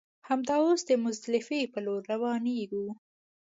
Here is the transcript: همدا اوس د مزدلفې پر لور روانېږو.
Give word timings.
همدا 0.29 0.55
اوس 0.65 0.81
د 0.87 0.91
مزدلفې 1.03 1.59
پر 1.71 1.81
لور 1.85 2.01
روانېږو. 2.13 2.85